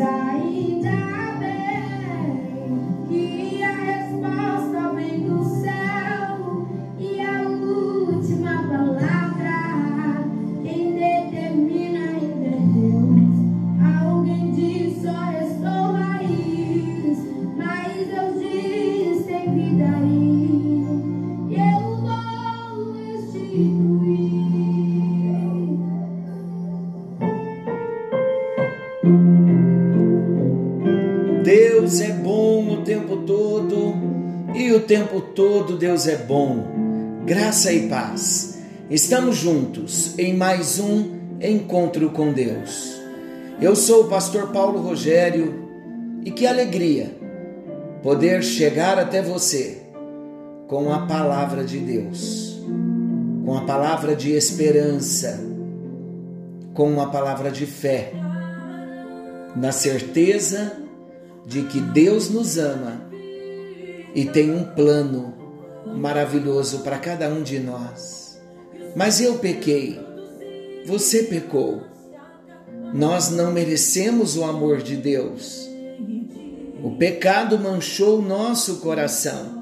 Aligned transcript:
Deus 0.00 0.39
Deus 36.00 36.06
é 36.08 36.16
bom. 36.16 36.64
Graça 37.26 37.70
e 37.70 37.86
paz. 37.86 38.58
Estamos 38.88 39.36
juntos 39.36 40.18
em 40.18 40.34
mais 40.34 40.78
um 40.78 41.18
encontro 41.42 42.08
com 42.08 42.32
Deus. 42.32 42.98
Eu 43.60 43.76
sou 43.76 44.04
o 44.04 44.08
pastor 44.08 44.48
Paulo 44.50 44.80
Rogério 44.80 45.68
e 46.24 46.30
que 46.30 46.46
alegria 46.46 47.14
poder 48.02 48.42
chegar 48.42 48.98
até 48.98 49.20
você 49.20 49.82
com 50.68 50.90
a 50.90 51.00
palavra 51.06 51.64
de 51.64 51.78
Deus, 51.78 52.58
com 53.44 53.58
a 53.58 53.66
palavra 53.66 54.16
de 54.16 54.30
esperança, 54.30 55.38
com 56.72 56.98
a 56.98 57.08
palavra 57.08 57.50
de 57.50 57.66
fé, 57.66 58.14
na 59.54 59.70
certeza 59.70 60.78
de 61.44 61.64
que 61.64 61.78
Deus 61.78 62.30
nos 62.30 62.56
ama 62.56 63.02
e 64.14 64.24
tem 64.24 64.50
um 64.50 64.64
plano 64.64 65.39
maravilhoso 65.86 66.80
para 66.80 66.98
cada 66.98 67.28
um 67.28 67.42
de 67.42 67.58
nós. 67.58 68.40
Mas 68.94 69.20
eu 69.20 69.38
pequei, 69.38 69.98
você 70.86 71.24
pecou. 71.24 71.82
Nós 72.92 73.30
não 73.30 73.52
merecemos 73.52 74.36
o 74.36 74.44
amor 74.44 74.78
de 74.78 74.96
Deus. 74.96 75.68
O 76.82 76.96
pecado 76.96 77.58
manchou 77.58 78.18
o 78.18 78.22
nosso 78.22 78.76
coração. 78.76 79.60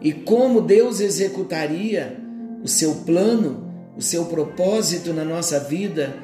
E 0.00 0.12
como 0.12 0.62
Deus 0.62 1.00
executaria 1.00 2.16
o 2.62 2.68
seu 2.68 2.94
plano, 3.06 3.70
o 3.96 4.00
seu 4.00 4.26
propósito 4.26 5.12
na 5.12 5.24
nossa 5.24 5.60
vida, 5.60 6.16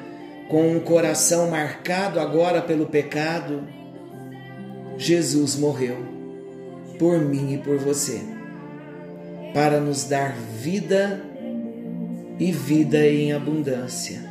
com 0.49 0.71
um 0.71 0.79
coração 0.79 1.51
marcado 1.51 2.19
agora 2.19 2.61
pelo 2.61 2.87
pecado? 2.87 3.63
Jesus 4.97 5.55
morreu 5.55 5.97
por 6.97 7.19
mim 7.19 7.53
e 7.53 7.57
por 7.59 7.77
você, 7.77 8.21
para 9.53 9.79
nos 9.79 10.03
dar 10.03 10.35
vida 10.35 11.21
e 12.39 12.51
vida 12.51 13.05
em 13.05 13.33
abundância. 13.33 14.27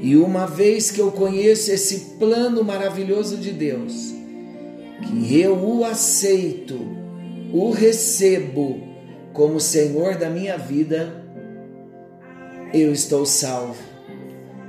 E 0.00 0.16
uma 0.16 0.46
vez 0.46 0.90
que 0.90 1.00
eu 1.00 1.10
conheço 1.10 1.70
esse 1.70 2.16
plano 2.18 2.62
maravilhoso 2.62 3.36
de 3.36 3.52
Deus, 3.52 4.14
que 5.02 5.40
eu 5.40 5.56
o 5.56 5.84
aceito, 5.84 6.78
o 7.52 7.70
recebo 7.70 8.80
como 9.32 9.60
Senhor 9.60 10.16
da 10.16 10.30
minha 10.30 10.56
vida, 10.56 11.24
eu 12.72 12.92
estou 12.92 13.26
salvo. 13.26 13.82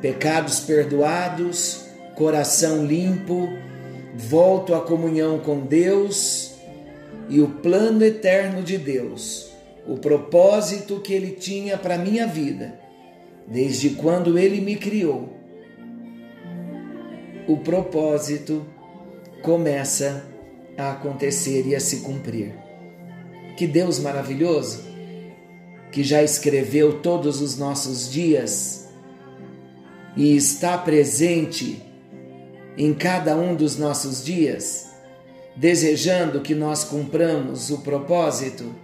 Pecados 0.01 0.61
perdoados, 0.61 1.85
coração 2.15 2.85
limpo, 2.85 3.49
volto 4.15 4.73
à 4.73 4.81
comunhão 4.81 5.39
com 5.39 5.59
Deus 5.59 6.48
e 7.29 7.39
o 7.39 7.47
plano 7.47 8.03
eterno 8.03 8.63
de 8.63 8.77
Deus, 8.77 9.51
o 9.87 9.97
propósito 9.97 10.99
que 10.99 11.13
Ele 11.13 11.31
tinha 11.31 11.77
para 11.77 11.95
a 11.95 11.97
minha 11.97 12.25
vida, 12.25 12.79
desde 13.47 13.91
quando 13.91 14.37
Ele 14.37 14.59
me 14.59 14.75
criou. 14.75 15.33
O 17.47 17.57
propósito 17.57 18.65
começa 19.41 20.25
a 20.77 20.91
acontecer 20.91 21.65
e 21.67 21.75
a 21.75 21.79
se 21.79 21.97
cumprir. 21.97 22.53
Que 23.55 23.67
Deus 23.67 23.99
maravilhoso, 23.99 24.83
que 25.91 26.03
já 26.03 26.23
escreveu 26.23 27.01
todos 27.01 27.41
os 27.41 27.57
nossos 27.57 28.11
dias 28.11 28.87
e 30.15 30.35
está 30.35 30.77
presente 30.77 31.81
em 32.77 32.93
cada 32.93 33.35
um 33.35 33.55
dos 33.55 33.77
nossos 33.77 34.23
dias, 34.23 34.88
desejando 35.55 36.41
que 36.41 36.55
nós 36.55 36.83
cumpramos 36.83 37.69
o 37.69 37.79
propósito. 37.79 38.75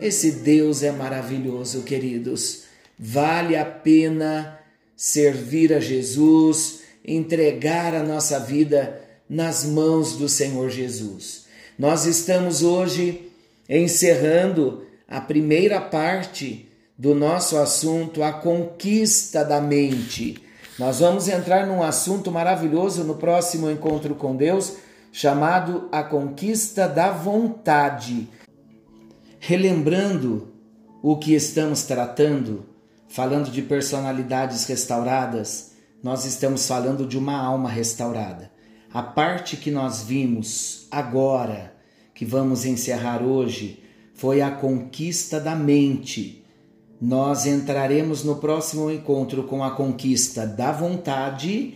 Esse 0.00 0.30
Deus 0.30 0.82
é 0.82 0.90
maravilhoso, 0.90 1.82
queridos. 1.82 2.64
Vale 2.98 3.56
a 3.56 3.64
pena 3.64 4.58
servir 4.96 5.72
a 5.72 5.80
Jesus, 5.80 6.80
entregar 7.04 7.94
a 7.94 8.02
nossa 8.02 8.40
vida 8.40 9.00
nas 9.28 9.64
mãos 9.64 10.16
do 10.16 10.28
Senhor 10.28 10.70
Jesus. 10.70 11.46
Nós 11.78 12.06
estamos 12.06 12.62
hoje 12.62 13.30
encerrando 13.68 14.84
a 15.08 15.20
primeira 15.20 15.80
parte 15.80 16.68
do 16.96 17.14
nosso 17.14 17.58
assunto, 17.58 18.22
a 18.22 18.32
conquista 18.32 19.44
da 19.44 19.60
mente. 19.60 20.42
Nós 20.78 21.00
vamos 21.00 21.28
entrar 21.28 21.66
num 21.66 21.82
assunto 21.82 22.30
maravilhoso 22.30 23.04
no 23.04 23.16
próximo 23.16 23.70
encontro 23.70 24.14
com 24.14 24.34
Deus, 24.34 24.74
chamado 25.16 25.88
a 25.90 26.02
conquista 26.02 26.86
da 26.86 27.10
vontade. 27.10 28.28
Relembrando 29.40 30.52
o 31.02 31.16
que 31.16 31.32
estamos 31.32 31.84
tratando, 31.84 32.66
falando 33.08 33.50
de 33.50 33.62
personalidades 33.62 34.66
restauradas, 34.66 35.72
nós 36.02 36.26
estamos 36.26 36.68
falando 36.68 37.06
de 37.06 37.16
uma 37.16 37.34
alma 37.34 37.70
restaurada. 37.70 38.52
A 38.92 39.02
parte 39.02 39.56
que 39.56 39.70
nós 39.70 40.02
vimos 40.02 40.86
agora, 40.90 41.72
que 42.12 42.26
vamos 42.26 42.66
encerrar 42.66 43.22
hoje, 43.22 43.82
foi 44.12 44.42
a 44.42 44.50
conquista 44.50 45.40
da 45.40 45.56
mente 45.56 46.44
nós 46.98 47.44
entraremos 47.44 48.24
no 48.24 48.36
próximo 48.36 48.90
encontro 48.90 49.44
com 49.44 49.62
a 49.62 49.72
conquista 49.72 50.46
da 50.46 50.72
vontade 50.72 51.74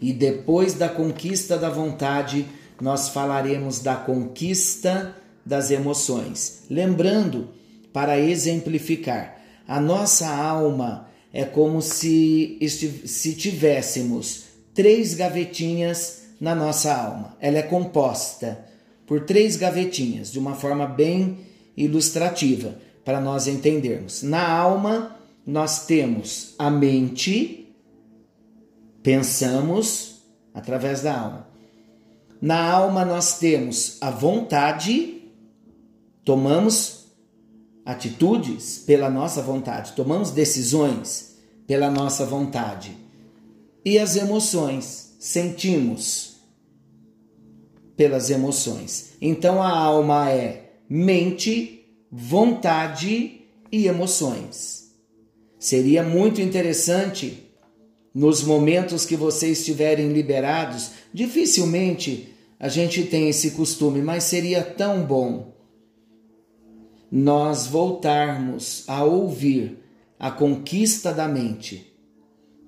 e 0.00 0.12
depois 0.14 0.72
da 0.72 0.88
conquista 0.88 1.58
da 1.58 1.68
vontade, 1.68 2.46
nós 2.82 3.10
falaremos 3.10 3.78
da 3.78 3.94
conquista 3.94 5.16
das 5.46 5.70
emoções. 5.70 6.64
Lembrando, 6.68 7.50
para 7.92 8.18
exemplificar, 8.18 9.40
a 9.68 9.80
nossa 9.80 10.28
alma 10.28 11.06
é 11.32 11.44
como 11.44 11.80
se, 11.80 12.58
se 13.06 13.36
tivéssemos 13.36 14.46
três 14.74 15.14
gavetinhas 15.14 16.22
na 16.40 16.56
nossa 16.56 16.92
alma. 16.92 17.36
Ela 17.40 17.58
é 17.58 17.62
composta 17.62 18.66
por 19.06 19.20
três 19.26 19.54
gavetinhas, 19.54 20.32
de 20.32 20.40
uma 20.40 20.56
forma 20.56 20.84
bem 20.84 21.38
ilustrativa 21.76 22.74
para 23.04 23.20
nós 23.20 23.46
entendermos. 23.46 24.24
Na 24.24 24.50
alma, 24.50 25.16
nós 25.46 25.86
temos 25.86 26.56
a 26.58 26.68
mente, 26.68 27.72
pensamos 29.04 30.20
através 30.52 31.02
da 31.02 31.16
alma. 31.16 31.51
Na 32.42 32.60
alma, 32.60 33.04
nós 33.04 33.38
temos 33.38 33.98
a 34.00 34.10
vontade, 34.10 35.30
tomamos 36.24 37.06
atitudes 37.86 38.78
pela 38.84 39.08
nossa 39.08 39.40
vontade, 39.40 39.92
tomamos 39.92 40.32
decisões 40.32 41.36
pela 41.68 41.88
nossa 41.88 42.26
vontade. 42.26 42.96
E 43.84 43.96
as 43.96 44.16
emoções, 44.16 45.14
sentimos 45.20 46.38
pelas 47.96 48.28
emoções. 48.28 49.12
Então 49.20 49.62
a 49.62 49.70
alma 49.70 50.28
é 50.28 50.72
mente, 50.88 51.86
vontade 52.10 53.42
e 53.70 53.86
emoções. 53.86 54.90
Seria 55.60 56.02
muito 56.02 56.40
interessante, 56.40 57.48
nos 58.12 58.42
momentos 58.42 59.06
que 59.06 59.14
vocês 59.14 59.60
estiverem 59.60 60.12
liberados, 60.12 60.90
dificilmente 61.14 62.31
a 62.62 62.68
gente 62.68 63.02
tem 63.02 63.28
esse 63.28 63.50
costume, 63.50 64.00
mas 64.00 64.22
seria 64.22 64.62
tão 64.62 65.02
bom 65.02 65.52
nós 67.10 67.66
voltarmos 67.66 68.84
a 68.86 69.02
ouvir 69.02 69.80
a 70.16 70.30
conquista 70.30 71.12
da 71.12 71.26
mente, 71.26 71.92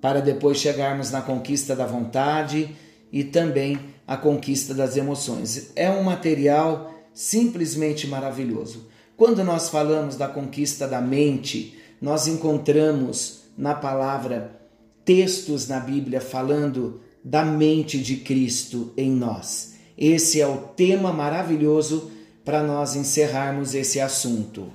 para 0.01 0.21
depois 0.21 0.59
chegarmos 0.59 1.13
na 1.13 1.23
conquista 1.23 1.77
da 1.77 1.87
vontade 1.87 2.75
e 3.13 3.23
também 3.23 3.79
a 4.05 4.17
conquista 4.17 4.75
das 4.75 4.97
emoções. 4.97 5.71
É 5.77 5.89
um 5.89 6.03
material 6.03 6.93
simplesmente 7.13 8.09
maravilhoso. 8.09 8.89
Quando 9.17 9.45
nós 9.45 9.69
falamos 9.69 10.17
da 10.17 10.27
conquista 10.27 10.89
da 10.89 11.01
mente, 11.01 11.79
nós 12.01 12.27
encontramos 12.27 13.45
na 13.57 13.77
palavra 13.77 14.61
textos 15.05 15.69
na 15.69 15.79
Bíblia 15.79 16.21
falando 16.21 17.01
da 17.23 17.45
mente 17.45 18.01
de 18.01 18.17
Cristo 18.17 18.93
em 18.97 19.13
nós. 19.13 19.74
Esse 19.97 20.41
é 20.41 20.47
o 20.47 20.57
tema 20.59 21.13
maravilhoso 21.13 22.11
para 22.45 22.63
nós 22.63 22.97
encerrarmos 22.97 23.75
esse 23.75 24.01
assunto. 24.01 24.73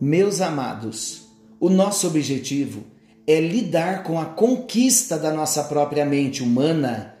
Meus 0.00 0.40
amados, 0.40 1.22
o 1.58 1.70
nosso 1.70 2.06
objetivo 2.06 2.84
é 3.26 3.40
lidar 3.40 4.02
com 4.02 4.20
a 4.20 4.26
conquista 4.26 5.16
da 5.18 5.32
nossa 5.32 5.64
própria 5.64 6.04
mente 6.04 6.42
humana 6.42 7.14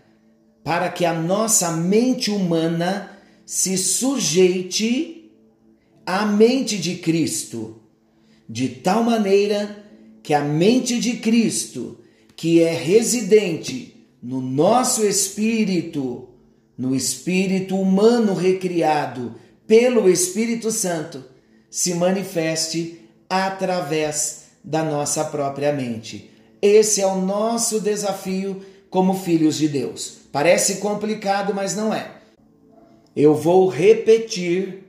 para 0.62 0.90
que 0.90 1.04
a 1.04 1.12
nossa 1.12 1.72
mente 1.72 2.30
humana 2.30 3.10
se 3.44 3.76
sujeite 3.76 5.30
à 6.06 6.24
mente 6.24 6.78
de 6.78 6.96
Cristo, 6.96 7.80
de 8.48 8.68
tal 8.68 9.02
maneira 9.02 9.84
que 10.22 10.32
a 10.32 10.40
mente 10.40 10.98
de 10.98 11.16
Cristo, 11.16 11.98
que 12.34 12.60
é 12.60 12.72
residente 12.72 14.08
no 14.22 14.40
nosso 14.40 15.04
espírito, 15.04 16.28
no 16.76 16.94
espírito 16.94 17.78
humano 17.78 18.34
recriado 18.34 19.34
pelo 19.66 20.10
Espírito 20.10 20.70
Santo, 20.70 21.24
se 21.70 21.94
manifeste 21.94 23.00
através 23.28 24.44
da 24.62 24.82
nossa 24.82 25.24
própria 25.24 25.72
mente. 25.72 26.30
Esse 26.60 27.00
é 27.00 27.06
o 27.06 27.20
nosso 27.20 27.80
desafio 27.80 28.62
como 28.90 29.14
filhos 29.14 29.56
de 29.56 29.68
Deus. 29.68 30.18
Parece 30.30 30.76
complicado, 30.76 31.52
mas 31.54 31.74
não 31.74 31.92
é. 31.92 32.12
Eu 33.16 33.34
vou 33.34 33.68
repetir 33.68 34.84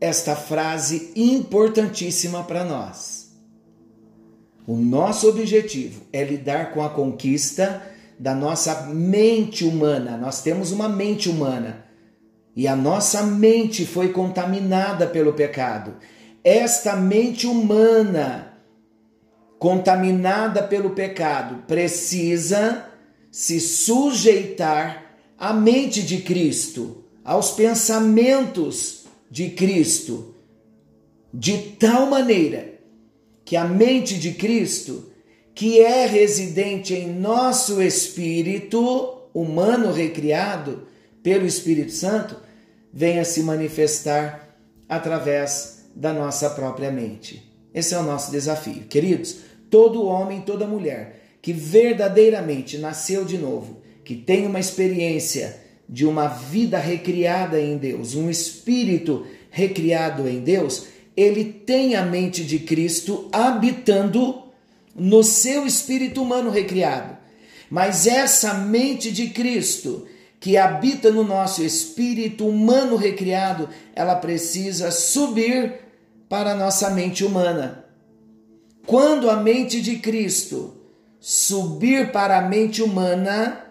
esta 0.00 0.36
frase 0.36 1.12
importantíssima 1.16 2.42
para 2.44 2.64
nós. 2.64 3.32
O 4.66 4.76
nosso 4.76 5.28
objetivo 5.28 6.02
é 6.12 6.24
lidar 6.24 6.72
com 6.72 6.82
a 6.82 6.88
conquista 6.88 7.82
da 8.18 8.34
nossa 8.34 8.86
mente 8.86 9.64
humana. 9.64 10.16
Nós 10.16 10.42
temos 10.42 10.72
uma 10.72 10.88
mente 10.88 11.28
humana 11.28 11.84
e 12.56 12.68
a 12.68 12.76
nossa 12.76 13.22
mente 13.22 13.84
foi 13.84 14.10
contaminada 14.10 15.06
pelo 15.06 15.32
pecado. 15.32 15.96
Esta 16.42 16.94
mente 16.96 17.46
humana 17.46 18.52
contaminada 19.58 20.62
pelo 20.62 20.90
pecado 20.90 21.64
precisa 21.66 22.86
se 23.30 23.58
sujeitar 23.58 25.16
à 25.38 25.52
mente 25.52 26.02
de 26.02 26.18
Cristo, 26.18 27.04
aos 27.24 27.50
pensamentos 27.50 29.06
de 29.30 29.50
Cristo, 29.50 30.34
de 31.32 31.58
tal 31.58 32.06
maneira 32.06 32.74
que 33.44 33.56
a 33.56 33.64
mente 33.64 34.18
de 34.18 34.32
Cristo, 34.32 35.10
que 35.54 35.80
é 35.80 36.06
residente 36.06 36.94
em 36.94 37.12
nosso 37.12 37.80
espírito 37.80 39.28
humano 39.32 39.92
recriado 39.92 40.86
pelo 41.22 41.46
Espírito 41.46 41.92
Santo, 41.92 42.36
venha 42.92 43.24
se 43.24 43.42
manifestar 43.42 44.56
através 44.88 45.86
da 45.94 46.12
nossa 46.12 46.50
própria 46.50 46.90
mente. 46.90 47.50
Esse 47.72 47.94
é 47.94 47.98
o 47.98 48.02
nosso 48.02 48.30
desafio. 48.30 48.84
Queridos, 48.88 49.38
todo 49.70 50.04
homem, 50.04 50.42
toda 50.42 50.66
mulher 50.66 51.22
que 51.40 51.52
verdadeiramente 51.52 52.78
nasceu 52.78 53.24
de 53.24 53.36
novo, 53.36 53.82
que 54.02 54.14
tem 54.14 54.46
uma 54.46 54.58
experiência 54.58 55.60
de 55.86 56.06
uma 56.06 56.26
vida 56.26 56.78
recriada 56.78 57.60
em 57.60 57.76
Deus, 57.76 58.14
um 58.14 58.30
espírito 58.30 59.26
recriado 59.50 60.26
em 60.26 60.40
Deus, 60.40 60.86
ele 61.14 61.44
tem 61.44 61.96
a 61.96 62.02
mente 62.02 62.42
de 62.42 62.60
Cristo 62.60 63.28
habitando 63.30 64.43
no 64.94 65.22
seu 65.22 65.66
espírito 65.66 66.22
humano 66.22 66.50
recriado. 66.50 67.16
Mas 67.70 68.06
essa 68.06 68.54
mente 68.54 69.10
de 69.10 69.30
Cristo 69.30 70.06
que 70.38 70.58
habita 70.58 71.10
no 71.10 71.24
nosso 71.24 71.62
espírito 71.62 72.46
humano 72.46 72.96
recriado, 72.96 73.68
ela 73.94 74.14
precisa 74.14 74.90
subir 74.90 75.80
para 76.28 76.52
a 76.52 76.54
nossa 76.54 76.90
mente 76.90 77.24
humana. 77.24 77.86
Quando 78.86 79.30
a 79.30 79.36
mente 79.36 79.80
de 79.80 79.96
Cristo 80.00 80.74
subir 81.18 82.12
para 82.12 82.36
a 82.36 82.42
mente 82.42 82.82
humana, 82.82 83.64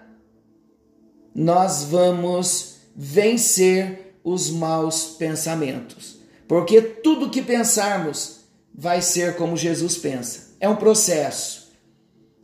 nós 1.35 1.83
vamos 1.83 2.77
vencer 2.95 4.17
os 4.23 4.49
maus 4.49 5.15
pensamentos. 5.17 6.17
Porque 6.47 6.81
tudo 6.81 7.29
que 7.29 7.43
pensarmos 7.43 8.39
vai 8.73 9.01
ser 9.01 9.35
como 9.35 9.55
Jesus 9.55 9.97
pensa. 9.97 10.52
É 10.63 10.69
um 10.69 10.77
processo, 10.77 11.73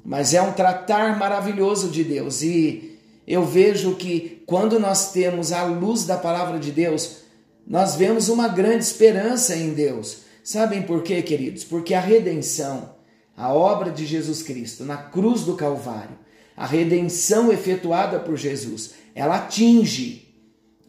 mas 0.04 0.34
é 0.34 0.42
um 0.42 0.52
tratar 0.52 1.18
maravilhoso 1.18 1.88
de 1.88 2.04
Deus. 2.04 2.42
E 2.42 3.00
eu 3.26 3.46
vejo 3.46 3.96
que 3.96 4.44
quando 4.46 4.78
nós 4.78 5.14
temos 5.14 5.54
a 5.54 5.64
luz 5.64 6.04
da 6.04 6.18
palavra 6.18 6.60
de 6.60 6.70
Deus, 6.70 7.20
nós 7.66 7.96
vemos 7.96 8.28
uma 8.28 8.50
grande 8.50 8.84
esperança 8.84 9.56
em 9.56 9.74
Deus. 9.74 10.24
Sabem 10.44 10.82
por 10.82 11.02
quê, 11.02 11.22
queridos? 11.22 11.64
Porque 11.64 11.94
a 11.94 12.02
redenção, 12.02 12.94
a 13.38 13.54
obra 13.54 13.90
de 13.90 14.06
Jesus 14.06 14.44
Cristo 14.44 14.84
na 14.84 14.98
cruz 14.98 15.44
do 15.46 15.56
Calvário, 15.56 16.20
a 16.58 16.66
redenção 16.66 17.54
efetuada 17.54 18.20
por 18.20 18.36
Jesus, 18.36 18.96
ela 19.16 19.38
atinge 19.38 20.28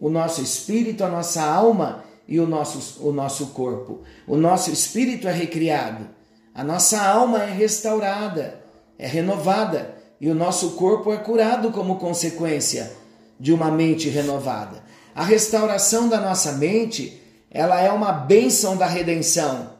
o 0.00 0.10
nosso 0.10 0.42
espírito, 0.42 1.04
a 1.04 1.08
nossa 1.08 1.44
alma 1.44 2.02
e 2.26 2.40
o 2.40 2.46
nosso, 2.48 3.00
o 3.06 3.12
nosso 3.12 3.50
corpo. 3.50 4.00
O 4.26 4.36
nosso 4.36 4.72
espírito 4.72 5.28
é 5.28 5.32
recriado, 5.32 6.18
a 6.54 6.64
nossa 6.64 7.00
alma 7.00 7.44
é 7.44 7.52
restaurada, 7.52 8.60
é 8.98 9.06
renovada 9.06 9.94
e 10.20 10.28
o 10.28 10.34
nosso 10.34 10.72
corpo 10.72 11.12
é 11.12 11.16
curado 11.16 11.70
como 11.70 11.96
consequência 11.96 12.92
de 13.38 13.52
uma 13.52 13.70
mente 13.70 14.08
renovada. 14.08 14.82
A 15.14 15.24
restauração 15.24 16.08
da 16.08 16.20
nossa 16.20 16.52
mente, 16.52 17.20
ela 17.50 17.80
é 17.80 17.90
uma 17.90 18.12
bênção 18.12 18.76
da 18.76 18.86
redenção, 18.86 19.70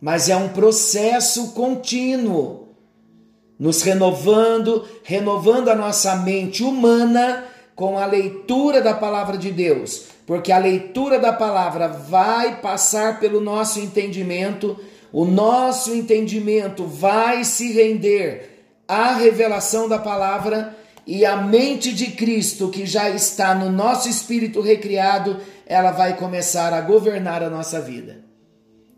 mas 0.00 0.28
é 0.28 0.36
um 0.36 0.50
processo 0.50 1.52
contínuo, 1.52 2.68
nos 3.58 3.82
renovando, 3.82 4.86
renovando 5.02 5.68
a 5.68 5.74
nossa 5.74 6.14
mente 6.16 6.62
humana 6.62 7.44
com 7.74 7.98
a 7.98 8.06
leitura 8.06 8.80
da 8.80 8.94
palavra 8.94 9.36
de 9.36 9.50
Deus, 9.50 10.04
porque 10.26 10.52
a 10.52 10.58
leitura 10.58 11.18
da 11.18 11.32
palavra 11.32 11.88
vai 11.88 12.60
passar 12.60 13.18
pelo 13.18 13.40
nosso 13.40 13.80
entendimento, 13.80 14.78
o 15.16 15.24
nosso 15.24 15.94
entendimento 15.94 16.84
vai 16.84 17.42
se 17.42 17.72
render 17.72 18.66
à 18.86 19.14
revelação 19.14 19.88
da 19.88 19.98
palavra 19.98 20.76
e 21.06 21.24
a 21.24 21.38
mente 21.38 21.90
de 21.94 22.08
Cristo 22.08 22.68
que 22.68 22.84
já 22.84 23.08
está 23.08 23.54
no 23.54 23.72
nosso 23.72 24.10
espírito 24.10 24.60
recriado, 24.60 25.40
ela 25.64 25.90
vai 25.90 26.18
começar 26.18 26.74
a 26.74 26.82
governar 26.82 27.42
a 27.42 27.48
nossa 27.48 27.80
vida. 27.80 28.26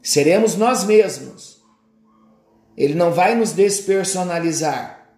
Seremos 0.03 0.57
nós 0.57 0.83
mesmos. 0.83 1.63
Ele 2.77 2.95
não 2.95 3.13
vai 3.13 3.37
nos 3.37 3.53
despersonalizar. 3.53 5.13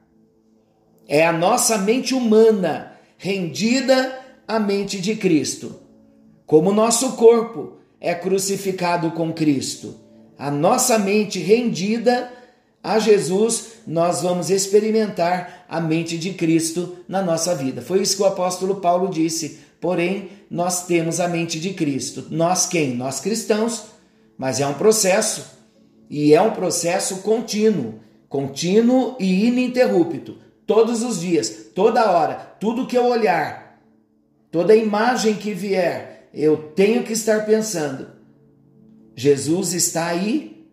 É 1.08 1.26
a 1.26 1.32
nossa 1.32 1.78
mente 1.78 2.14
humana 2.14 2.92
rendida 3.16 4.20
à 4.46 4.60
mente 4.60 5.00
de 5.00 5.16
Cristo. 5.16 5.80
Como 6.44 6.74
nosso 6.74 7.12
corpo 7.12 7.78
é 7.98 8.14
crucificado 8.14 9.12
com 9.12 9.32
Cristo, 9.32 10.09
a 10.40 10.50
nossa 10.50 10.98
mente 10.98 11.38
rendida 11.38 12.32
a 12.82 12.98
Jesus, 12.98 13.72
nós 13.86 14.22
vamos 14.22 14.48
experimentar 14.48 15.66
a 15.68 15.78
mente 15.82 16.16
de 16.16 16.32
Cristo 16.32 16.96
na 17.06 17.20
nossa 17.22 17.54
vida. 17.54 17.82
Foi 17.82 18.00
isso 18.00 18.16
que 18.16 18.22
o 18.22 18.26
apóstolo 18.26 18.76
Paulo 18.76 19.10
disse. 19.10 19.58
Porém, 19.78 20.30
nós 20.50 20.86
temos 20.86 21.20
a 21.20 21.28
mente 21.28 21.60
de 21.60 21.74
Cristo. 21.74 22.24
Nós 22.30 22.64
quem? 22.64 22.96
Nós 22.96 23.20
cristãos. 23.20 23.84
Mas 24.38 24.60
é 24.60 24.66
um 24.66 24.72
processo. 24.72 25.44
E 26.08 26.32
é 26.32 26.40
um 26.40 26.52
processo 26.52 27.16
contínuo, 27.16 28.00
contínuo 28.26 29.16
e 29.20 29.44
ininterrupto. 29.44 30.38
Todos 30.66 31.02
os 31.02 31.20
dias, 31.20 31.66
toda 31.74 32.10
hora, 32.10 32.34
tudo 32.58 32.86
que 32.86 32.96
eu 32.96 33.04
olhar, 33.04 33.78
toda 34.50 34.74
imagem 34.74 35.34
que 35.34 35.52
vier, 35.52 36.30
eu 36.32 36.56
tenho 36.74 37.02
que 37.02 37.12
estar 37.12 37.44
pensando: 37.44 38.19
Jesus 39.20 39.74
está 39.74 40.06
aí 40.06 40.66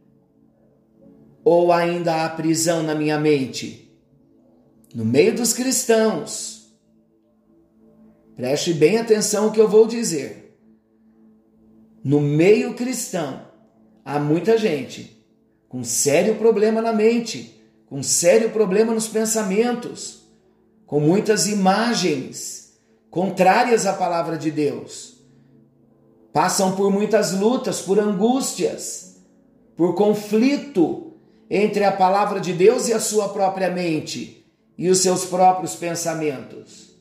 ou 1.43 1.69
ainda 1.69 2.23
há 2.23 2.29
prisão 2.29 2.81
na 2.81 2.95
minha 2.95 3.19
mente? 3.19 3.93
No 4.95 5.03
meio 5.03 5.35
dos 5.35 5.51
cristãos, 5.51 6.73
preste 8.37 8.73
bem 8.73 8.99
atenção 8.99 9.43
ao 9.43 9.51
que 9.51 9.59
eu 9.59 9.67
vou 9.67 9.85
dizer. 9.85 10.57
No 12.01 12.21
meio 12.21 12.73
cristão, 12.73 13.51
há 14.05 14.17
muita 14.17 14.57
gente 14.57 15.21
com 15.67 15.83
sério 15.83 16.35
problema 16.35 16.81
na 16.81 16.93
mente, 16.93 17.61
com 17.85 18.01
sério 18.01 18.51
problema 18.51 18.93
nos 18.93 19.09
pensamentos, 19.09 20.21
com 20.85 21.01
muitas 21.01 21.47
imagens 21.47 22.79
contrárias 23.09 23.85
à 23.85 23.91
palavra 23.91 24.37
de 24.37 24.49
Deus. 24.51 25.16
Passam 26.37 26.73
por 26.73 26.91
muitas 26.91 27.31
lutas, 27.31 27.81
por 27.81 27.97
angústias, 27.97 29.15
por 29.75 29.95
conflito 29.95 31.13
entre 31.49 31.83
a 31.83 31.91
palavra 31.91 32.39
de 32.39 32.53
Deus 32.53 32.87
e 32.87 32.93
a 32.93 32.99
sua 32.99 33.29
própria 33.29 33.71
mente. 33.71 34.45
e 34.77 34.87
os 34.87 34.99
seus 34.99 35.25
próprios 35.25 35.73
pensamentos. 35.73 36.95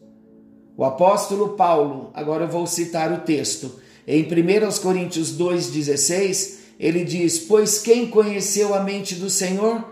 O 0.75 0.83
apóstolo 0.83 1.51
Paulo, 1.51 2.11
agora 2.15 2.45
eu 2.45 2.49
vou 2.49 2.67
citar 2.67 3.13
o 3.13 3.21
texto, 3.21 3.79
em 4.09 4.23
1 4.23 4.81
Coríntios 4.81 5.37
2,16, 5.37 6.55
ele 6.81 7.05
diz: 7.05 7.39
Pois 7.39 7.79
quem 7.79 8.09
conheceu 8.09 8.75
a 8.75 8.81
mente 8.81 9.17
do 9.17 9.29
Senhor 9.29 9.85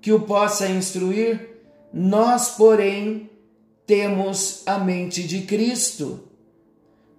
que 0.00 0.10
o 0.10 0.20
possa 0.20 0.66
instruir? 0.68 1.60
Nós, 1.92 2.48
porém, 2.56 3.28
temos 3.86 4.62
a 4.64 4.78
mente 4.78 5.22
de 5.22 5.42
Cristo. 5.42 6.26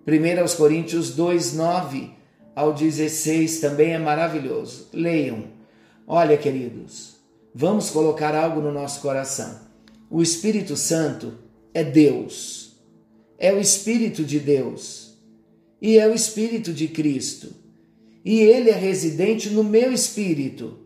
1 0.08 0.56
Coríntios 0.56 1.12
2, 1.12 1.54
9 1.54 2.12
ao 2.56 2.74
16 2.74 3.60
também 3.60 3.94
é 3.94 4.00
maravilhoso. 4.00 4.88
Leiam. 4.94 5.50
Olha, 6.08 6.38
queridos, 6.38 7.18
vamos 7.54 7.90
colocar 7.90 8.34
algo 8.34 8.62
no 8.62 8.72
nosso 8.72 9.02
coração. 9.02 9.60
O 10.10 10.22
Espírito 10.22 10.78
Santo 10.78 11.34
é 11.74 11.84
Deus, 11.84 12.78
é 13.38 13.54
o 13.54 13.60
Espírito 13.60 14.24
de 14.24 14.40
Deus 14.40 15.18
e 15.82 16.00
é 16.00 16.08
o 16.08 16.14
Espírito 16.14 16.72
de 16.72 16.88
Cristo. 16.88 17.54
E 18.24 18.40
ele 18.40 18.70
é 18.70 18.76
residente 18.76 19.50
no 19.50 19.64
meu 19.64 19.92
espírito. 19.92 20.80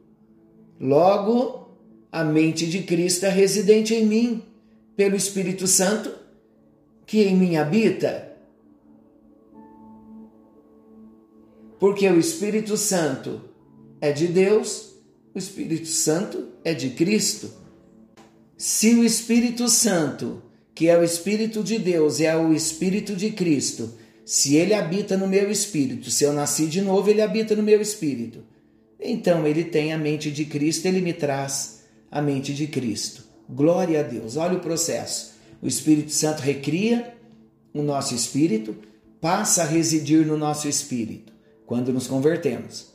Logo, 0.80 1.78
a 2.12 2.24
mente 2.24 2.68
de 2.68 2.82
Cristo 2.82 3.28
é 3.28 3.30
residente 3.30 3.94
em 3.94 4.06
mim, 4.06 4.44
pelo 4.96 5.16
Espírito 5.16 5.68
Santo 5.68 6.12
que 7.06 7.24
em 7.24 7.36
mim 7.36 7.56
habita. 7.56 8.31
Porque 11.82 12.08
o 12.08 12.20
Espírito 12.20 12.78
Santo 12.78 13.42
é 14.00 14.12
de 14.12 14.28
Deus, 14.28 14.94
o 15.34 15.40
Espírito 15.40 15.88
Santo 15.88 16.50
é 16.64 16.76
de 16.76 16.92
Cristo. 16.92 17.52
Se 18.56 18.94
o 18.94 19.04
Espírito 19.04 19.68
Santo, 19.68 20.44
que 20.76 20.88
é 20.90 20.96
o 20.96 21.04
Espírito 21.04 21.64
de 21.64 21.80
Deus, 21.80 22.22
é 22.22 22.38
o 22.38 22.54
Espírito 22.54 23.16
de 23.16 23.32
Cristo, 23.32 23.96
se 24.24 24.58
ele 24.58 24.76
habita 24.76 25.18
no 25.18 25.28
meu 25.28 25.50
espírito, 25.50 26.12
se 26.12 26.24
eu 26.24 26.32
nasci 26.32 26.68
de 26.68 26.82
novo, 26.82 27.10
ele 27.10 27.20
habita 27.20 27.56
no 27.56 27.64
meu 27.64 27.82
espírito. 27.82 28.44
Então 29.00 29.48
ele 29.48 29.64
tem 29.64 29.92
a 29.92 29.98
mente 29.98 30.30
de 30.30 30.46
Cristo, 30.46 30.86
ele 30.86 31.02
me 31.02 31.14
traz 31.14 31.84
a 32.12 32.22
mente 32.22 32.54
de 32.54 32.68
Cristo. 32.68 33.24
Glória 33.50 34.02
a 34.02 34.04
Deus. 34.04 34.38
Olha 34.38 34.56
o 34.56 34.62
processo. 34.62 35.34
O 35.60 35.68
Espírito 35.68 36.12
Santo 36.12 36.42
recria 36.42 37.16
o 37.74 37.82
nosso 37.82 38.14
espírito, 38.14 38.76
passa 39.20 39.64
a 39.64 39.66
residir 39.66 40.28
no 40.28 40.38
nosso 40.38 40.68
espírito 40.68 41.32
quando 41.72 41.94
nos 41.94 42.06
convertemos. 42.06 42.88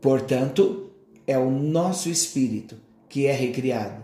Portanto, 0.00 0.90
é 1.24 1.38
o 1.38 1.48
nosso 1.48 2.08
espírito 2.08 2.74
que 3.08 3.28
é 3.28 3.32
recriado, 3.32 4.02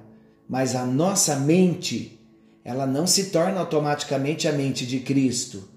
mas 0.48 0.76
a 0.76 0.86
nossa 0.86 1.34
mente, 1.34 2.16
ela 2.64 2.86
não 2.86 3.08
se 3.08 3.30
torna 3.30 3.58
automaticamente 3.58 4.46
a 4.46 4.52
mente 4.52 4.86
de 4.86 5.00
Cristo. 5.00 5.68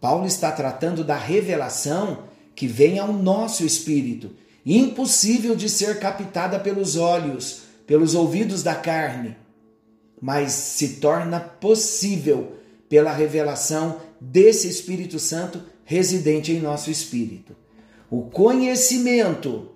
Paulo 0.00 0.26
está 0.26 0.50
tratando 0.50 1.04
da 1.04 1.14
revelação 1.14 2.24
que 2.52 2.66
vem 2.66 2.98
ao 2.98 3.12
nosso 3.12 3.64
espírito, 3.64 4.32
impossível 4.66 5.54
de 5.54 5.68
ser 5.68 6.00
captada 6.00 6.58
pelos 6.58 6.96
olhos, 6.96 7.60
pelos 7.86 8.16
ouvidos 8.16 8.64
da 8.64 8.74
carne, 8.74 9.36
mas 10.20 10.50
se 10.50 10.96
torna 10.96 11.38
possível 11.38 12.56
pela 12.88 13.12
revelação 13.12 14.00
desse 14.20 14.68
Espírito 14.68 15.20
Santo 15.20 15.62
residente 15.90 16.52
em 16.52 16.60
nosso 16.60 16.88
espírito. 16.88 17.56
O 18.08 18.22
conhecimento 18.22 19.72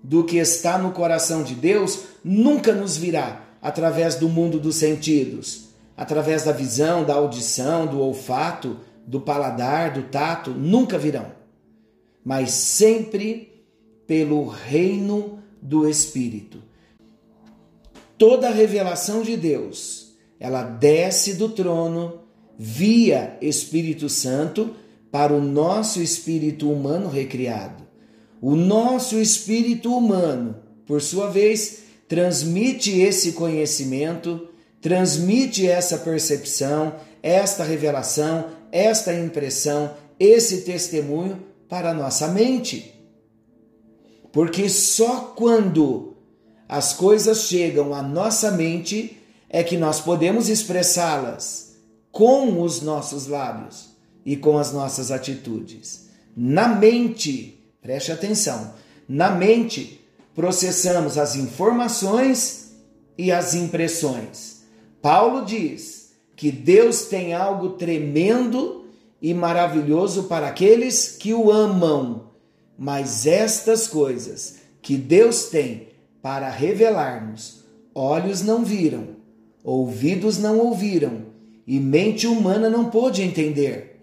do 0.00 0.22
que 0.22 0.36
está 0.36 0.78
no 0.78 0.92
coração 0.92 1.42
de 1.42 1.56
Deus 1.56 2.04
nunca 2.22 2.72
nos 2.72 2.96
virá 2.96 3.44
através 3.60 4.14
do 4.14 4.28
mundo 4.28 4.60
dos 4.60 4.76
sentidos, 4.76 5.70
através 5.96 6.44
da 6.44 6.52
visão, 6.52 7.02
da 7.02 7.14
audição, 7.14 7.84
do 7.84 7.98
olfato, 7.98 8.78
do 9.04 9.20
paladar, 9.20 9.92
do 9.92 10.04
tato, 10.04 10.52
nunca 10.52 10.96
virão, 10.96 11.32
mas 12.24 12.52
sempre 12.52 13.64
pelo 14.06 14.46
reino 14.46 15.40
do 15.60 15.88
Espírito. 15.88 16.62
Toda 18.16 18.46
a 18.46 18.52
revelação 18.52 19.20
de 19.22 19.36
Deus, 19.36 20.12
ela 20.38 20.62
desce 20.62 21.34
do 21.34 21.48
trono 21.48 22.20
via 22.56 23.36
Espírito 23.42 24.08
Santo 24.08 24.85
para 25.16 25.32
o 25.32 25.40
nosso 25.40 26.02
espírito 26.02 26.70
humano 26.70 27.08
recriado. 27.08 27.86
O 28.38 28.54
nosso 28.54 29.18
espírito 29.18 29.96
humano, 29.96 30.56
por 30.86 31.00
sua 31.00 31.30
vez, 31.30 31.84
transmite 32.06 33.00
esse 33.00 33.32
conhecimento, 33.32 34.46
transmite 34.78 35.66
essa 35.66 35.96
percepção, 35.96 36.96
esta 37.22 37.64
revelação, 37.64 38.44
esta 38.70 39.14
impressão, 39.14 39.94
esse 40.20 40.60
testemunho 40.66 41.42
para 41.66 41.92
a 41.92 41.94
nossa 41.94 42.28
mente. 42.28 42.92
Porque 44.30 44.68
só 44.68 45.32
quando 45.34 46.14
as 46.68 46.92
coisas 46.92 47.44
chegam 47.44 47.94
à 47.94 48.02
nossa 48.02 48.50
mente 48.50 49.16
é 49.48 49.64
que 49.64 49.78
nós 49.78 49.98
podemos 49.98 50.50
expressá-las 50.50 51.74
com 52.12 52.60
os 52.60 52.82
nossos 52.82 53.26
lábios 53.26 53.95
e 54.26 54.36
com 54.36 54.58
as 54.58 54.72
nossas 54.72 55.12
atitudes. 55.12 56.08
Na 56.36 56.66
mente, 56.66 57.64
preste 57.80 58.10
atenção, 58.10 58.74
na 59.08 59.30
mente 59.30 60.04
processamos 60.34 61.16
as 61.16 61.36
informações 61.36 62.72
e 63.16 63.30
as 63.30 63.54
impressões. 63.54 64.64
Paulo 65.00 65.46
diz 65.46 66.10
que 66.34 66.50
Deus 66.50 67.02
tem 67.02 67.32
algo 67.32 67.70
tremendo 67.70 68.84
e 69.22 69.32
maravilhoso 69.32 70.24
para 70.24 70.48
aqueles 70.48 71.16
que 71.16 71.32
o 71.32 71.50
amam, 71.50 72.30
mas 72.76 73.26
estas 73.26 73.86
coisas 73.86 74.56
que 74.82 74.96
Deus 74.96 75.44
tem 75.44 75.88
para 76.20 76.50
revelar-nos, 76.50 77.64
olhos 77.94 78.42
não 78.42 78.64
viram, 78.64 79.16
ouvidos 79.64 80.36
não 80.36 80.58
ouviram 80.58 81.26
e 81.66 81.80
mente 81.80 82.26
humana 82.26 82.68
não 82.68 82.90
pôde 82.90 83.22
entender 83.22 83.95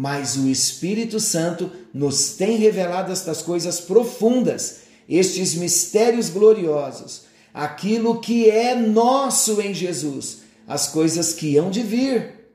mas 0.00 0.36
o 0.36 0.48
Espírito 0.48 1.18
Santo 1.18 1.72
nos 1.92 2.34
tem 2.34 2.56
revelado 2.56 3.10
estas 3.10 3.42
coisas 3.42 3.80
profundas, 3.80 4.82
estes 5.08 5.56
mistérios 5.56 6.30
gloriosos, 6.30 7.22
aquilo 7.52 8.20
que 8.20 8.48
é 8.48 8.76
nosso 8.76 9.60
em 9.60 9.74
Jesus, 9.74 10.42
as 10.68 10.86
coisas 10.86 11.32
que 11.32 11.56
hão 11.56 11.68
de 11.68 11.82
vir. 11.82 12.48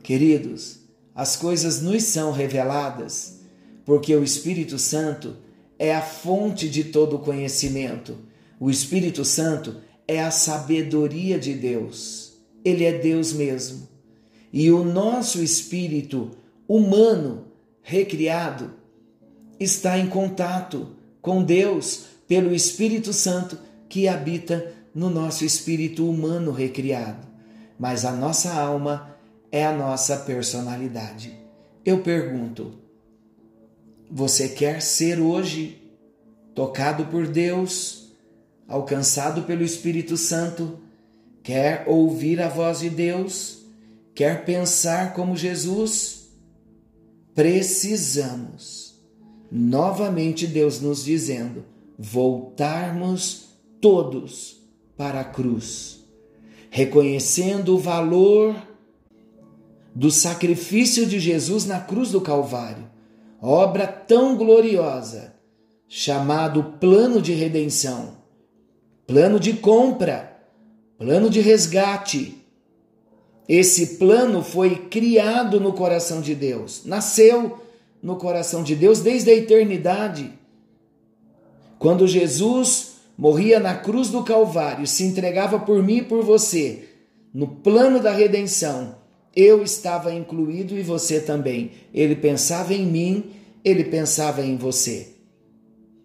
Queridos, 0.00 0.78
as 1.12 1.34
coisas 1.34 1.82
nos 1.82 2.04
são 2.04 2.30
reveladas 2.30 3.40
porque 3.84 4.14
o 4.14 4.22
Espírito 4.22 4.78
Santo 4.78 5.34
é 5.76 5.92
a 5.92 6.02
fonte 6.02 6.68
de 6.68 6.84
todo 6.84 7.18
conhecimento. 7.18 8.16
O 8.60 8.70
Espírito 8.70 9.24
Santo 9.24 9.74
é 10.06 10.22
a 10.22 10.30
sabedoria 10.30 11.36
de 11.36 11.52
Deus. 11.52 12.34
Ele 12.64 12.84
é 12.84 12.96
Deus 12.96 13.32
mesmo 13.32 13.95
e 14.52 14.70
o 14.70 14.84
nosso 14.84 15.42
espírito 15.42 16.30
humano 16.68 17.44
recriado 17.82 18.72
está 19.58 19.98
em 19.98 20.08
contato 20.08 20.88
com 21.22 21.42
Deus 21.42 22.06
pelo 22.26 22.54
Espírito 22.54 23.12
Santo 23.12 23.58
que 23.88 24.08
habita 24.08 24.72
no 24.94 25.10
nosso 25.10 25.44
espírito 25.44 26.08
humano 26.08 26.50
recriado. 26.50 27.26
Mas 27.78 28.04
a 28.04 28.12
nossa 28.12 28.54
alma 28.54 29.16
é 29.52 29.64
a 29.64 29.72
nossa 29.72 30.16
personalidade. 30.18 31.36
Eu 31.84 32.02
pergunto: 32.02 32.72
você 34.10 34.48
quer 34.48 34.80
ser 34.80 35.20
hoje 35.20 35.82
tocado 36.54 37.06
por 37.06 37.26
Deus, 37.26 38.12
alcançado 38.66 39.42
pelo 39.42 39.62
Espírito 39.62 40.16
Santo? 40.16 40.78
Quer 41.42 41.84
ouvir 41.86 42.40
a 42.40 42.48
voz 42.48 42.80
de 42.80 42.90
Deus? 42.90 43.65
Quer 44.16 44.46
pensar 44.46 45.12
como 45.12 45.36
Jesus, 45.36 46.30
precisamos, 47.34 48.98
novamente 49.52 50.46
Deus 50.46 50.80
nos 50.80 51.04
dizendo, 51.04 51.66
voltarmos 51.98 53.50
todos 53.78 54.56
para 54.96 55.20
a 55.20 55.24
cruz, 55.24 56.02
reconhecendo 56.70 57.74
o 57.74 57.78
valor 57.78 58.56
do 59.94 60.10
sacrifício 60.10 61.04
de 61.04 61.20
Jesus 61.20 61.66
na 61.66 61.78
cruz 61.78 62.10
do 62.10 62.20
Calvário, 62.22 62.90
obra 63.38 63.86
tão 63.86 64.34
gloriosa, 64.34 65.34
chamado 65.86 66.78
plano 66.80 67.20
de 67.20 67.34
redenção, 67.34 68.16
plano 69.06 69.38
de 69.38 69.52
compra, 69.52 70.40
plano 70.96 71.28
de 71.28 71.42
resgate 71.42 72.45
esse 73.48 73.98
plano 73.98 74.42
foi 74.42 74.76
criado 74.88 75.60
no 75.60 75.72
coração 75.72 76.20
de 76.20 76.34
Deus, 76.34 76.82
nasceu 76.84 77.58
no 78.02 78.16
coração 78.16 78.62
de 78.62 78.74
Deus 78.74 79.00
desde 79.00 79.30
a 79.30 79.34
eternidade. 79.34 80.32
Quando 81.78 82.06
Jesus 82.06 82.94
morria 83.16 83.60
na 83.60 83.74
cruz 83.74 84.08
do 84.08 84.22
Calvário, 84.22 84.86
se 84.86 85.04
entregava 85.04 85.58
por 85.58 85.82
mim 85.82 85.98
e 85.98 86.02
por 86.02 86.24
você, 86.24 86.88
no 87.32 87.46
plano 87.46 88.00
da 88.00 88.12
redenção, 88.12 88.96
eu 89.34 89.62
estava 89.62 90.12
incluído 90.14 90.76
e 90.76 90.82
você 90.82 91.20
também. 91.20 91.72
Ele 91.92 92.16
pensava 92.16 92.72
em 92.72 92.86
mim, 92.86 93.24
ele 93.62 93.84
pensava 93.84 94.42
em 94.42 94.56
você. 94.56 95.08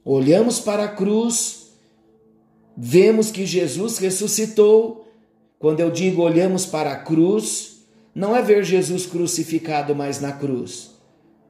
Olhamos 0.03 0.59
para 0.59 0.83
a 0.83 0.89
cruz, 0.89 1.71
vemos 2.75 3.31
que 3.31 3.45
Jesus 3.45 3.97
ressuscitou. 3.97 5.00
Quando 5.61 5.79
eu 5.79 5.91
digo 5.91 6.23
olhamos 6.23 6.65
para 6.65 6.91
a 6.91 6.95
cruz, 6.95 7.83
não 8.15 8.35
é 8.35 8.41
ver 8.41 8.63
Jesus 8.63 9.05
crucificado 9.05 9.93
mais 9.93 10.19
na 10.19 10.31
cruz. 10.31 10.89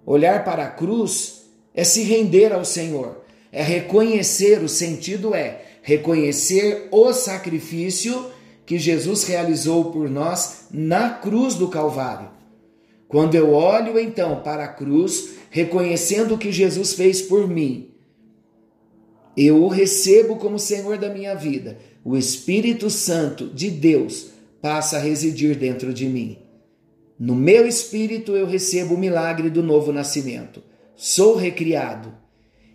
Olhar 0.05 0.43
para 0.43 0.65
a 0.65 0.69
cruz 0.69 1.43
é 1.73 1.85
se 1.85 2.03
render 2.03 2.51
ao 2.51 2.65
Senhor, 2.65 3.21
é 3.53 3.63
reconhecer, 3.63 4.61
o 4.61 4.67
sentido 4.67 5.33
é 5.33 5.61
reconhecer 5.81 6.89
o 6.91 7.13
sacrifício 7.13 8.29
que 8.65 8.77
Jesus 8.77 9.23
realizou 9.23 9.93
por 9.93 10.09
nós 10.09 10.67
na 10.69 11.11
cruz 11.11 11.55
do 11.55 11.69
Calvário. 11.69 12.29
Quando 13.07 13.35
eu 13.35 13.53
olho 13.53 13.97
então 13.97 14.41
para 14.41 14.65
a 14.65 14.73
cruz, 14.73 15.35
reconhecendo 15.49 16.35
o 16.35 16.37
que 16.37 16.51
Jesus 16.51 16.93
fez 16.93 17.21
por 17.21 17.47
mim, 17.47 17.90
eu 19.35 19.63
o 19.63 19.67
recebo 19.67 20.35
como 20.35 20.59
Senhor 20.59 20.97
da 20.97 21.09
minha 21.09 21.35
vida. 21.35 21.77
O 22.03 22.17
Espírito 22.17 22.89
Santo 22.89 23.47
de 23.47 23.69
Deus 23.69 24.27
passa 24.61 24.97
a 24.97 24.99
residir 24.99 25.55
dentro 25.55 25.93
de 25.93 26.07
mim. 26.07 26.37
No 27.19 27.35
meu 27.35 27.67
espírito 27.67 28.35
eu 28.35 28.47
recebo 28.47 28.95
o 28.95 28.97
milagre 28.97 29.49
do 29.49 29.61
novo 29.61 29.91
nascimento. 29.91 30.63
Sou 30.95 31.35
recriado. 31.35 32.13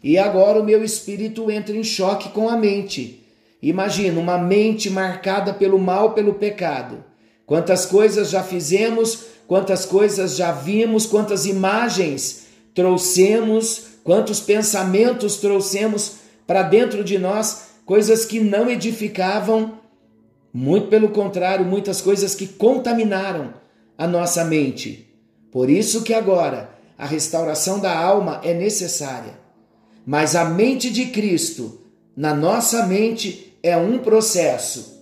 E 0.03 0.17
agora 0.17 0.61
o 0.61 0.65
meu 0.65 0.85
espírito 0.85 1.51
entra 1.51 1.77
em 1.77 1.83
choque 1.83 2.29
com 2.29 2.49
a 2.49 2.57
mente 2.57 3.27
Imagina 3.63 4.21
uma 4.21 4.39
mente 4.39 4.91
marcada 4.91 5.53
pelo 5.53 5.79
mal, 5.79 6.13
pelo 6.13 6.35
pecado. 6.35 7.03
Quantas 7.47 7.87
coisas 7.87 8.31
já 8.31 8.43
fizemos, 8.43 9.25
quantas 9.47 9.85
coisas 9.85 10.37
já 10.37 10.53
vimos, 10.53 11.07
quantas 11.07 11.47
imagens 11.47 12.47
trouxemos, 12.75 13.83
quantos 14.05 14.41
pensamentos 14.41 15.39
trouxemos 15.39 16.17
para 16.47 16.63
dentro 16.63 17.03
de 17.03 17.19
nós, 17.19 17.69
coisas 17.85 18.25
que 18.25 18.41
não 18.41 18.71
edificavam, 18.71 19.81
muito 20.53 20.89
pelo 20.89 21.11
contrário, 21.11 21.65
muitas 21.65 22.01
coisas 22.01 22.35
que 22.35 22.47
contaminaram 22.47 23.55
a 23.99 24.07
nossa 24.07 24.45
mente. 24.45 25.15
Por 25.51 25.69
isso 25.69 26.03
que 26.03 26.15
agora 26.15 26.71
a 26.97 27.07
restauração 27.07 27.79
da 27.79 27.97
alma 27.97 28.41
é 28.43 28.55
necessária. 28.55 29.39
Mas 30.05 30.37
a 30.37 30.45
mente 30.45 30.91
de 30.91 31.07
Cristo 31.07 31.81
na 32.17 32.35
nossa 32.35 32.87
mente 32.87 33.59
é 33.63 33.77
um 33.77 33.99
processo. 33.99 34.97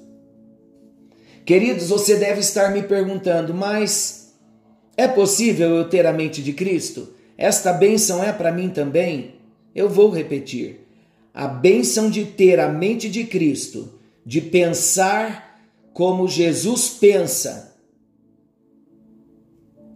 Queridos, 1.44 1.88
você 1.88 2.16
deve 2.16 2.40
estar 2.40 2.72
me 2.72 2.82
perguntando, 2.82 3.52
mas 3.52 4.34
é 4.96 5.06
possível 5.06 5.76
eu 5.76 5.88
ter 5.88 6.06
a 6.06 6.12
mente 6.12 6.42
de 6.42 6.52
Cristo? 6.52 7.12
Esta 7.36 7.72
bênção 7.72 8.24
é 8.24 8.32
para 8.32 8.50
mim 8.50 8.70
também? 8.70 9.34
Eu 9.74 9.88
vou 9.88 10.08
repetir. 10.08 10.83
A 11.34 11.48
bênção 11.48 12.08
de 12.08 12.24
ter 12.24 12.60
a 12.60 12.68
mente 12.68 13.10
de 13.10 13.24
Cristo, 13.24 13.98
de 14.24 14.40
pensar 14.40 15.60
como 15.92 16.28
Jesus 16.28 16.88
pensa, 16.88 17.76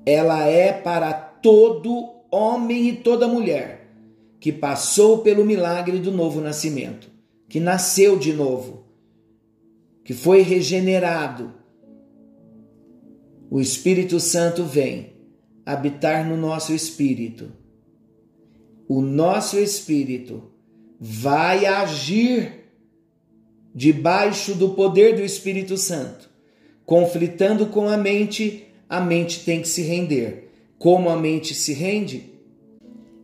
ela 0.04 0.44
é 0.44 0.72
para 0.72 1.12
todo 1.12 2.12
homem 2.28 2.88
e 2.88 2.96
toda 2.96 3.28
mulher 3.28 3.88
que 4.40 4.52
passou 4.52 5.18
pelo 5.18 5.44
milagre 5.44 5.98
do 5.98 6.10
novo 6.10 6.40
nascimento, 6.40 7.08
que 7.48 7.60
nasceu 7.60 8.18
de 8.18 8.32
novo, 8.32 8.84
que 10.04 10.14
foi 10.14 10.42
regenerado. 10.42 11.52
O 13.50 13.60
Espírito 13.60 14.18
Santo 14.18 14.64
vem 14.64 15.12
habitar 15.64 16.26
no 16.26 16.36
nosso 16.36 16.72
espírito. 16.72 17.52
O 18.88 19.00
nosso 19.00 19.58
espírito 19.58 20.57
vai 20.98 21.66
agir 21.66 22.64
debaixo 23.74 24.54
do 24.54 24.70
poder 24.70 25.16
do 25.16 25.22
Espírito 25.22 25.76
Santo, 25.76 26.28
conflitando 26.84 27.66
com 27.66 27.88
a 27.88 27.96
mente, 27.96 28.66
a 28.88 29.00
mente 29.00 29.44
tem 29.44 29.62
que 29.62 29.68
se 29.68 29.82
render. 29.82 30.50
Como 30.78 31.10
a 31.10 31.16
mente 31.16 31.54
se 31.54 31.72
rende? 31.72 32.38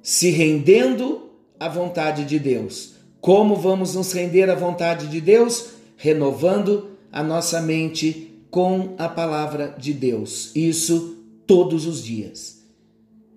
se 0.05 0.29
rendendo 0.29 1.31
à 1.59 1.67
vontade 1.67 2.27
de 2.27 2.39
Deus. 2.39 2.93
Como 3.23 3.57
vamos 3.57 3.95
nos 3.95 4.13
render 4.13 4.51
à 4.51 4.55
vontade 4.55 5.07
de 5.07 5.19
Deus? 5.19 5.71
Renovando 5.97 6.91
a 7.11 7.23
nossa 7.23 7.59
mente 7.63 8.39
com 8.51 8.95
a 8.99 9.09
palavra 9.09 9.75
de 9.79 9.95
Deus. 9.95 10.55
Isso 10.55 11.25
todos 11.47 11.87
os 11.87 12.05
dias. 12.05 12.63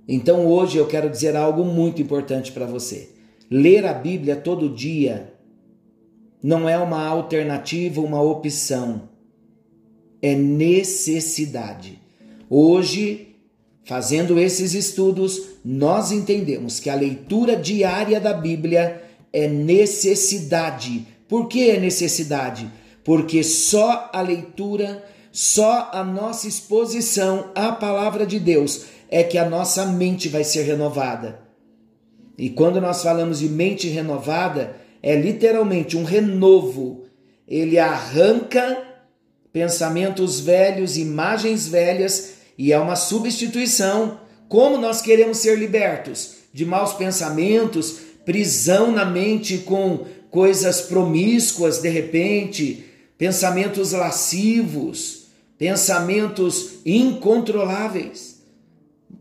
Então 0.05 0.45
hoje 0.45 0.77
eu 0.77 0.85
quero 0.85 1.09
dizer 1.09 1.37
algo 1.37 1.63
muito 1.63 2.01
importante 2.01 2.51
para 2.51 2.65
você. 2.65 3.11
Ler 3.49 3.85
a 3.85 3.93
Bíblia 3.93 4.35
todo 4.35 4.69
dia 4.69 5.33
não 6.41 6.67
é 6.67 6.77
uma 6.77 7.05
alternativa, 7.05 8.01
uma 8.01 8.21
opção. 8.21 9.09
É 10.21 10.35
necessidade. 10.35 11.99
Hoje 12.49 13.27
Fazendo 13.87 14.37
esses 14.37 14.73
estudos, 14.73 15.43
nós 15.63 16.11
entendemos 16.11 16.77
que 16.77 16.89
a 16.89 16.95
leitura 16.95 17.55
diária 17.55 18.19
da 18.19 18.33
Bíblia 18.33 19.01
é 19.31 19.47
necessidade. 19.47 21.07
Por 21.25 21.47
que 21.47 21.69
é 21.69 21.79
necessidade? 21.79 22.69
Porque 23.01 23.41
só 23.43 24.09
a 24.11 24.19
leitura, 24.19 25.05
só 25.31 25.89
a 25.93 26.03
nossa 26.03 26.49
exposição 26.49 27.49
à 27.55 27.71
palavra 27.71 28.25
de 28.25 28.41
Deus 28.41 28.87
é 29.09 29.23
que 29.23 29.37
a 29.37 29.49
nossa 29.49 29.85
mente 29.85 30.27
vai 30.27 30.43
ser 30.43 30.63
renovada. 30.63 31.46
E 32.37 32.49
quando 32.49 32.79
nós 32.79 33.01
falamos 33.01 33.39
de 33.39 33.49
mente 33.49 33.87
renovada, 33.87 34.75
é 35.01 35.15
literalmente 35.15 35.97
um 35.97 36.03
renovo. 36.03 37.05
Ele 37.47 37.79
arranca 37.79 38.83
pensamentos 39.51 40.39
velhos, 40.39 40.97
imagens 40.97 41.67
velhas 41.67 42.33
e 42.57 42.71
é 42.71 42.79
uma 42.79 42.95
substituição. 42.95 44.19
Como 44.47 44.77
nós 44.77 45.01
queremos 45.01 45.37
ser 45.39 45.57
libertos 45.57 46.35
de 46.53 46.65
maus 46.65 46.93
pensamentos, 46.93 47.99
prisão 48.25 48.91
na 48.91 49.05
mente 49.05 49.59
com 49.59 50.05
coisas 50.29 50.81
promíscuas 50.81 51.79
de 51.79 51.89
repente, 51.89 52.85
pensamentos 53.17 53.93
lascivos, 53.93 55.27
pensamentos 55.57 56.79
incontroláveis. 56.85 58.36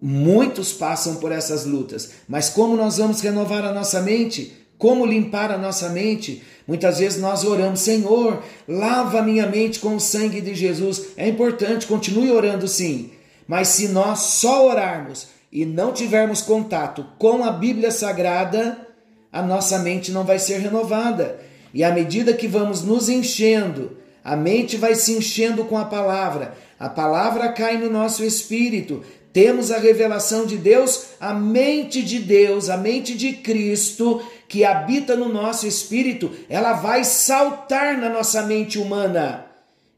Muitos 0.01 0.73
passam 0.73 1.17
por 1.17 1.33
essas 1.33 1.65
lutas, 1.65 2.11
mas 2.29 2.51
como 2.51 2.77
nós 2.77 2.99
vamos 2.99 3.21
renovar 3.21 3.65
a 3.65 3.73
nossa 3.73 4.03
mente? 4.03 4.53
Como 4.79 5.07
limpar 5.07 5.51
a 5.51 5.57
nossa 5.57 5.89
mente? 5.89 6.43
Muitas 6.67 6.99
vezes 6.99 7.21
nós 7.21 7.45
oramos, 7.45 7.81
Senhor, 7.81 8.43
lava 8.69 9.23
minha 9.23 9.47
mente 9.47 9.81
com 9.81 9.97
o 9.97 10.01
sangue 10.01 10.41
de 10.41 10.55
Jesus. 10.55 11.09
É 11.17 11.27
importante, 11.27 11.87
continue 11.87 12.31
orando 12.31 12.69
sim, 12.69 13.11
mas 13.49 13.69
se 13.69 13.89
nós 13.89 14.19
só 14.21 14.67
orarmos 14.67 15.29
e 15.51 15.65
não 15.65 15.93
tivermos 15.93 16.43
contato 16.43 17.07
com 17.19 17.43
a 17.43 17.51
Bíblia 17.51 17.91
Sagrada, 17.91 18.87
a 19.33 19.43
nossa 19.43 19.79
mente 19.79 20.13
não 20.13 20.25
vai 20.25 20.39
ser 20.39 20.59
renovada. 20.59 21.41
E 21.73 21.83
à 21.83 21.91
medida 21.93 22.35
que 22.35 22.47
vamos 22.47 22.83
nos 22.83 23.09
enchendo, 23.09 23.97
a 24.25 24.37
mente 24.37 24.77
vai 24.77 24.95
se 24.95 25.13
enchendo 25.13 25.65
com 25.65 25.79
a 25.79 25.85
palavra, 25.85 26.55
a 26.79 26.89
palavra 26.89 27.53
cai 27.53 27.79
no 27.79 27.89
nosso 27.89 28.25
espírito, 28.25 29.03
temos 29.37 29.71
a 29.71 29.77
revelação 29.77 30.47
de 30.47 30.57
Deus, 30.57 31.09
a 31.21 31.35
mente 31.35 32.03
de 32.03 32.19
Deus, 32.19 32.71
a 32.71 32.77
mente 32.79 33.15
de 33.15 33.35
Cristo 33.35 34.23
que 34.49 34.65
habita 34.65 35.15
no 35.15 35.29
nosso 35.29 35.67
espírito, 35.67 36.31
ela 36.49 36.73
vai 36.73 37.05
saltar 37.05 37.99
na 37.99 38.09
nossa 38.09 38.45
mente 38.45 38.79
humana. 38.79 39.45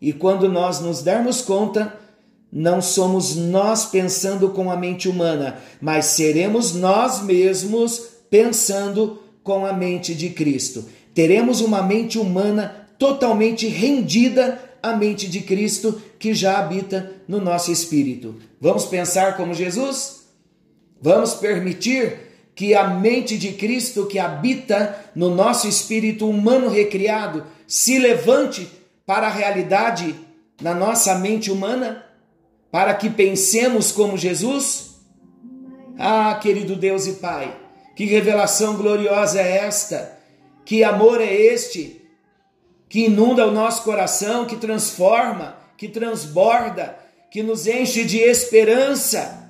E 0.01 0.13
quando 0.13 0.49
nós 0.49 0.81
nos 0.81 1.03
dermos 1.03 1.41
conta, 1.41 1.97
não 2.53 2.83
somos 2.83 3.37
nós 3.37 3.87
pensando 3.87 4.49
com 4.49 4.73
a 4.73 4.77
mente 4.77 5.09
humana, 5.09 5.59
mas 5.81 6.07
seremos 6.07 6.75
nós 6.75 7.23
mesmos 7.23 8.09
pensando 8.29 9.23
com 9.45 9.65
a 9.65 9.73
mente 9.73 10.17
de 10.17 10.31
Cristo. 10.31 10.85
Teremos 11.15 11.61
uma 11.61 11.81
mente 11.81 12.19
humana 12.19 12.89
totalmente 12.99 13.69
rendida 13.69 14.61
à 14.83 14.97
mente 14.97 15.29
de 15.29 15.43
Cristo 15.43 16.03
que 16.19 16.35
já 16.35 16.59
habita 16.59 17.13
no 17.27 17.41
nosso 17.41 17.71
espírito. 17.71 18.37
Vamos 18.61 18.87
pensar 18.87 19.37
como 19.37 19.55
Jesus? 19.55 20.27
Vamos 21.01 21.35
permitir 21.35 22.53
que 22.55 22.75
a 22.75 22.89
mente 22.89 23.39
de 23.39 23.53
Cristo 23.53 24.07
que 24.07 24.19
habita 24.19 25.11
no 25.15 25.35
nosso 25.35 25.69
espírito 25.69 26.29
humano 26.29 26.69
recriado 26.69 27.45
se 27.67 27.99
levante 27.99 28.69
para 29.07 29.29
a 29.29 29.31
realidade 29.31 30.15
na 30.61 30.75
nossa 30.75 31.15
mente 31.15 31.51
humana? 31.51 32.09
para 32.71 32.95
que 32.95 33.09
pensemos 33.09 33.91
como 33.91 34.17
Jesus? 34.17 34.97
Ah, 35.99 36.39
querido 36.41 36.77
Deus 36.77 37.07
e 37.07 37.15
Pai, 37.15 37.55
que 37.97 38.05
revelação 38.05 38.77
gloriosa 38.77 39.41
é 39.41 39.59
esta! 39.67 40.17
Que 40.65 40.85
amor 40.85 41.21
é 41.21 41.33
este 41.33 41.97
que 42.89 43.07
inunda 43.07 43.47
o 43.47 43.51
nosso 43.51 43.83
coração, 43.83 44.47
que 44.47 44.57
transforma, 44.57 45.57
que 45.79 45.89
transborda, 45.89 46.99
que 47.31 47.43
nos 47.43 47.69
enche 47.69 48.05
de 48.05 48.19
esperança. 48.19 49.49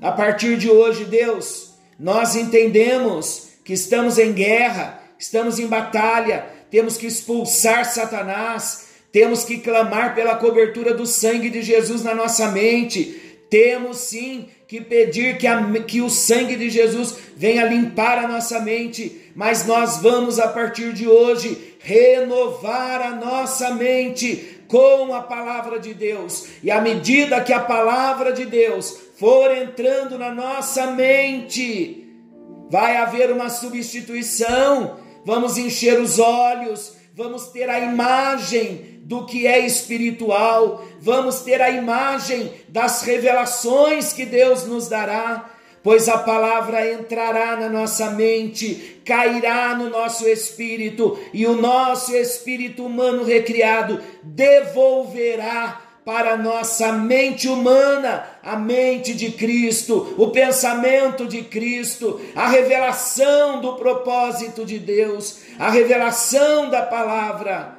A 0.00 0.10
partir 0.10 0.58
de 0.58 0.68
hoje, 0.68 1.04
Deus, 1.04 1.74
nós 1.98 2.34
entendemos 2.34 3.50
que 3.64 3.72
estamos 3.72 4.18
em 4.18 4.32
guerra, 4.32 5.00
estamos 5.16 5.60
em 5.60 5.68
batalha, 5.68 6.44
temos 6.68 6.96
que 6.96 7.06
expulsar 7.06 7.84
Satanás, 7.84 8.88
temos 9.12 9.44
que 9.44 9.58
clamar 9.58 10.16
pela 10.16 10.34
cobertura 10.34 10.92
do 10.92 11.06
sangue 11.06 11.48
de 11.48 11.62
Jesus 11.62 12.02
na 12.02 12.14
nossa 12.14 12.50
mente, 12.50 13.20
temos 13.48 13.98
sim 13.98 14.48
que 14.66 14.80
pedir 14.80 15.36
que, 15.36 15.46
a, 15.46 15.62
que 15.86 16.00
o 16.00 16.08
sangue 16.08 16.56
de 16.56 16.70
Jesus 16.70 17.14
venha 17.36 17.66
limpar 17.66 18.18
a 18.18 18.26
nossa 18.26 18.58
mente, 18.58 19.30
mas 19.36 19.66
nós 19.66 19.98
vamos 19.98 20.40
a 20.40 20.48
partir 20.48 20.92
de 20.92 21.06
hoje 21.06 21.76
renovar 21.78 23.02
a 23.02 23.10
nossa 23.10 23.74
mente 23.74 24.51
com 24.72 25.14
a 25.14 25.20
palavra 25.20 25.78
de 25.78 25.92
Deus, 25.92 26.46
e 26.62 26.70
à 26.70 26.80
medida 26.80 27.42
que 27.42 27.52
a 27.52 27.60
palavra 27.60 28.32
de 28.32 28.46
Deus 28.46 28.98
for 29.18 29.54
entrando 29.54 30.18
na 30.18 30.34
nossa 30.34 30.92
mente, 30.92 32.08
vai 32.70 32.96
haver 32.96 33.30
uma 33.30 33.50
substituição, 33.50 34.96
vamos 35.26 35.58
encher 35.58 36.00
os 36.00 36.18
olhos, 36.18 36.94
vamos 37.14 37.48
ter 37.48 37.68
a 37.68 37.80
imagem 37.80 39.02
do 39.02 39.26
que 39.26 39.46
é 39.46 39.58
espiritual, 39.58 40.82
vamos 40.98 41.40
ter 41.40 41.60
a 41.60 41.68
imagem 41.68 42.50
das 42.66 43.02
revelações 43.02 44.14
que 44.14 44.24
Deus 44.24 44.64
nos 44.64 44.88
dará, 44.88 45.50
pois 45.82 46.08
a 46.08 46.18
palavra 46.18 46.92
entrará 46.92 47.56
na 47.56 47.68
nossa 47.68 48.10
mente, 48.10 49.00
cairá 49.04 49.74
no 49.74 49.90
nosso 49.90 50.28
espírito, 50.28 51.18
e 51.32 51.46
o 51.46 51.56
nosso 51.56 52.14
espírito 52.14 52.86
humano 52.86 53.24
recriado 53.24 54.00
devolverá 54.22 55.80
para 56.04 56.36
nossa 56.36 56.92
mente 56.92 57.48
humana, 57.48 58.24
a 58.42 58.56
mente 58.56 59.14
de 59.14 59.30
Cristo, 59.30 60.14
o 60.18 60.28
pensamento 60.28 61.26
de 61.26 61.42
Cristo, 61.42 62.20
a 62.34 62.48
revelação 62.48 63.60
do 63.60 63.74
propósito 63.74 64.64
de 64.64 64.78
Deus, 64.78 65.38
a 65.58 65.70
revelação 65.70 66.68
da 66.68 66.82
palavra. 66.82 67.78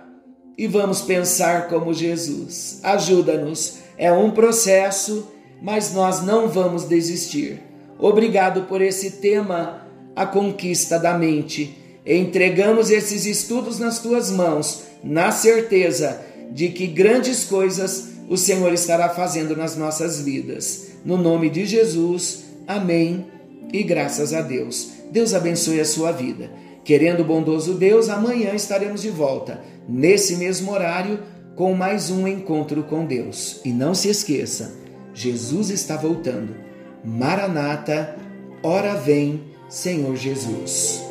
E 0.57 0.67
vamos 0.67 1.01
pensar 1.01 1.67
como 1.67 1.93
Jesus. 1.93 2.79
Ajuda-nos. 2.83 3.79
É 3.97 4.11
um 4.11 4.31
processo, 4.31 5.31
mas 5.61 5.93
nós 5.93 6.21
não 6.23 6.47
vamos 6.47 6.85
desistir. 6.85 7.72
Obrigado 8.03 8.63
por 8.63 8.81
esse 8.81 9.11
tema, 9.11 9.87
a 10.13 10.25
conquista 10.25 10.99
da 10.99 11.17
mente. 11.17 11.77
Entregamos 12.05 12.89
esses 12.89 13.25
estudos 13.25 13.79
nas 13.79 13.99
tuas 13.99 14.29
mãos, 14.29 14.83
na 15.01 15.31
certeza 15.31 16.19
de 16.51 16.67
que 16.67 16.85
grandes 16.85 17.45
coisas 17.45 18.09
o 18.27 18.35
Senhor 18.35 18.73
estará 18.73 19.07
fazendo 19.07 19.55
nas 19.55 19.77
nossas 19.77 20.19
vidas. 20.19 20.87
No 21.05 21.15
nome 21.15 21.49
de 21.49 21.65
Jesus, 21.65 22.43
amém 22.67 23.25
e 23.71 23.83
graças 23.83 24.33
a 24.33 24.41
Deus. 24.41 24.89
Deus 25.09 25.33
abençoe 25.33 25.79
a 25.79 25.85
sua 25.85 26.11
vida. 26.11 26.51
Querendo 26.83 27.21
o 27.21 27.25
bondoso 27.25 27.75
Deus, 27.75 28.09
amanhã 28.09 28.53
estaremos 28.53 29.01
de 29.01 29.09
volta, 29.09 29.61
nesse 29.87 30.35
mesmo 30.35 30.73
horário, 30.73 31.21
com 31.55 31.73
mais 31.73 32.11
um 32.11 32.27
encontro 32.27 32.83
com 32.83 33.05
Deus. 33.05 33.61
E 33.63 33.69
não 33.69 33.95
se 33.95 34.09
esqueça, 34.09 34.75
Jesus 35.13 35.69
está 35.69 35.95
voltando. 35.95 36.72
Maranata, 37.03 38.15
ora 38.63 38.95
vem, 38.95 39.41
Senhor 39.67 40.15
Jesus. 40.15 41.03